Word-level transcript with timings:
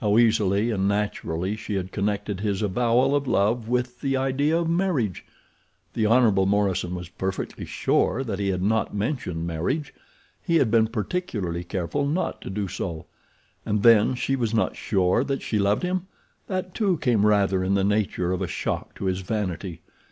How 0.00 0.16
easily 0.16 0.70
and 0.70 0.86
naturally 0.86 1.56
she 1.56 1.74
had 1.74 1.90
connected 1.90 2.38
his 2.38 2.62
avowal 2.62 3.16
of 3.16 3.26
love 3.26 3.68
with 3.68 4.00
the 4.00 4.16
idea 4.16 4.56
of 4.56 4.70
marriage! 4.70 5.24
The 5.92 6.06
Hon. 6.06 6.30
Morison 6.48 6.94
was 6.94 7.08
perfectly 7.08 7.64
sure 7.64 8.22
that 8.22 8.38
he 8.38 8.50
had 8.50 8.62
not 8.62 8.94
mentioned 8.94 9.44
marriage—he 9.44 10.54
had 10.54 10.70
been 10.70 10.86
particularly 10.86 11.64
careful 11.64 12.06
not 12.06 12.40
to 12.42 12.48
do 12.50 12.68
so. 12.68 13.06
And 13.64 13.82
then 13.82 14.14
she 14.14 14.36
was 14.36 14.54
not 14.54 14.76
sure 14.76 15.24
that 15.24 15.42
she 15.42 15.58
loved 15.58 15.82
him! 15.82 16.06
That, 16.46 16.72
too, 16.72 16.98
came 16.98 17.26
rather 17.26 17.64
in 17.64 17.74
the 17.74 17.82
nature 17.82 18.30
of 18.32 18.42
a 18.42 18.46
shock 18.46 18.94
to 18.94 19.06
his 19.06 19.22
vanity. 19.22 19.80